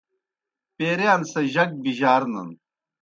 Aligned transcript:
پیرِیان 0.75 1.21
سہ 1.31 1.41
جک 1.53 1.69
بِجارنَن۔ 1.83 2.49